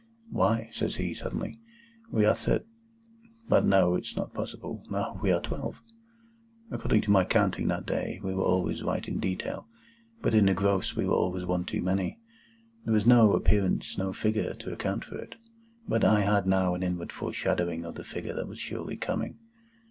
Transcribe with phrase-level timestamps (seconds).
[0.31, 1.59] "Why," says he, suddenly,
[2.09, 2.65] "we are Thirt—;
[3.47, 4.83] but no, it's not possible.
[4.89, 5.19] No.
[5.21, 5.79] We are twelve."
[6.71, 9.67] According to my counting that day, we were always right in detail,
[10.23, 12.17] but in the gross we were always one too many.
[12.83, 15.35] There was no appearance—no figure—to account for it;
[15.87, 19.37] but I had now an inward foreshadowing of the figure that was surely coming.